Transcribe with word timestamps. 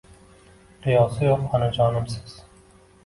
Qiyosi 0.85 1.23
yuq 1.27 1.45
onajonimsiz 1.59 2.37